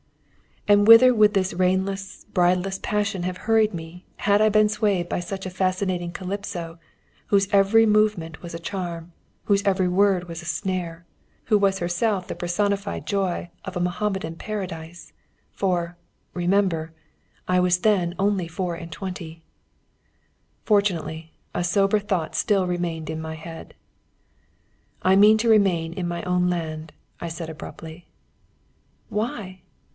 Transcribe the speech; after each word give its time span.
And 0.67 0.87
whither 0.87 1.13
would 1.13 1.35
this 1.35 1.53
reinless, 1.53 2.25
bridleless 2.33 2.79
passion 2.81 3.23
have 3.23 3.37
hurried 3.45 3.71
me 3.73 4.05
had 4.17 4.41
I 4.41 4.49
been 4.49 4.69
swayed 4.69 5.07
by 5.09 5.19
such 5.19 5.45
a 5.45 5.49
fascinating 5.51 6.11
Calypso, 6.11 6.79
whose 7.27 7.47
every 7.51 7.85
movement 7.85 8.41
was 8.41 8.55
a 8.55 8.59
charm, 8.59 9.11
whose 9.43 9.63
every 9.65 9.87
word 9.87 10.27
was 10.27 10.41
a 10.41 10.45
snare, 10.45 11.05
who 11.45 11.57
was 11.57 11.79
herself 11.79 12.27
the 12.27 12.35
personified 12.35 13.05
joy 13.05 13.49
of 13.65 13.75
a 13.75 13.79
Mohammedan 13.81 14.37
paradise? 14.37 15.13
For, 15.51 15.97
remember, 16.33 16.93
I 17.47 17.59
was 17.59 17.79
then 17.79 18.15
only 18.17 18.47
four 18.47 18.73
and 18.73 18.91
twenty! 18.91 19.43
Fortunately, 20.63 21.33
a 21.53 21.63
sober 21.63 21.99
thought 21.99 22.33
still 22.33 22.65
remained 22.65 23.09
in 23.09 23.21
my 23.21 23.35
head. 23.35 23.75
"I 25.03 25.15
mean 25.15 25.37
to 25.39 25.49
remain 25.49 25.93
in 25.93 26.07
my 26.07 26.23
own 26.23 26.49
land," 26.49 26.91
I 27.19 27.27
said 27.27 27.49
abruptly. 27.49 28.07
"Why?" 29.09 29.61